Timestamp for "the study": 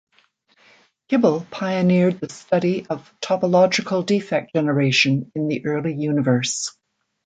2.19-2.87